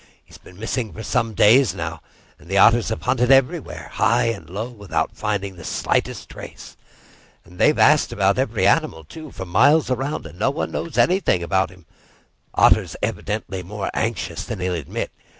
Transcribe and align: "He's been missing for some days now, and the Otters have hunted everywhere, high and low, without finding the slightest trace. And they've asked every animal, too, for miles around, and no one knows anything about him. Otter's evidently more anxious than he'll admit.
"He's 0.25 0.39
been 0.39 0.57
missing 0.57 0.91
for 0.93 1.03
some 1.03 1.35
days 1.35 1.75
now, 1.75 2.01
and 2.39 2.49
the 2.49 2.57
Otters 2.57 2.89
have 2.89 3.03
hunted 3.03 3.29
everywhere, 3.31 3.91
high 3.93 4.23
and 4.29 4.49
low, 4.49 4.67
without 4.67 5.15
finding 5.15 5.55
the 5.57 5.63
slightest 5.63 6.27
trace. 6.27 6.75
And 7.45 7.59
they've 7.59 7.77
asked 7.77 8.11
every 8.11 8.65
animal, 8.65 9.03
too, 9.03 9.29
for 9.29 9.45
miles 9.45 9.91
around, 9.91 10.25
and 10.25 10.39
no 10.39 10.49
one 10.49 10.71
knows 10.71 10.97
anything 10.97 11.43
about 11.43 11.69
him. 11.69 11.85
Otter's 12.55 12.95
evidently 13.03 13.61
more 13.61 13.91
anxious 13.93 14.43
than 14.43 14.59
he'll 14.59 14.73
admit. 14.73 15.11